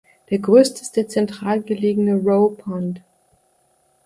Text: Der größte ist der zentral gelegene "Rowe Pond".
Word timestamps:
Der 0.31 0.39
größte 0.39 0.81
ist 0.81 0.93
der 0.95 1.09
zentral 1.09 1.61
gelegene 1.61 2.15
"Rowe 2.15 2.55
Pond". 2.55 3.03